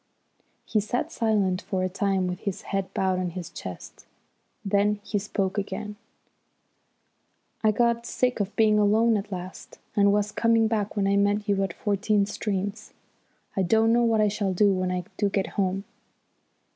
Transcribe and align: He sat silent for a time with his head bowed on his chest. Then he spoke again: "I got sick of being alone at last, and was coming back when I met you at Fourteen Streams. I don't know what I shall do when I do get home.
He 0.65 0.79
sat 0.79 1.11
silent 1.11 1.61
for 1.61 1.83
a 1.83 1.87
time 1.87 2.25
with 2.25 2.39
his 2.39 2.63
head 2.63 2.91
bowed 2.91 3.19
on 3.19 3.29
his 3.29 3.51
chest. 3.51 4.07
Then 4.65 4.95
he 5.03 5.19
spoke 5.19 5.59
again: 5.59 5.95
"I 7.63 7.69
got 7.69 8.07
sick 8.07 8.39
of 8.39 8.55
being 8.55 8.79
alone 8.79 9.15
at 9.15 9.31
last, 9.31 9.77
and 9.95 10.11
was 10.11 10.31
coming 10.31 10.67
back 10.67 10.95
when 10.95 11.05
I 11.05 11.17
met 11.17 11.47
you 11.47 11.61
at 11.63 11.71
Fourteen 11.73 12.25
Streams. 12.25 12.93
I 13.55 13.61
don't 13.61 13.93
know 13.93 14.01
what 14.03 14.21
I 14.21 14.27
shall 14.27 14.55
do 14.55 14.73
when 14.73 14.89
I 14.91 15.03
do 15.17 15.29
get 15.29 15.49
home. 15.49 15.83